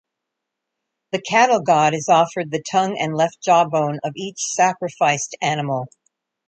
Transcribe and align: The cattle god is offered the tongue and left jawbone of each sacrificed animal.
The 1.11 1.21
cattle 1.21 1.61
god 1.61 1.93
is 1.93 2.09
offered 2.09 2.49
the 2.49 2.63
tongue 2.71 2.97
and 2.97 3.15
left 3.15 3.39
jawbone 3.39 3.99
of 4.03 4.13
each 4.15 4.39
sacrificed 4.43 5.35
animal. 5.43 5.89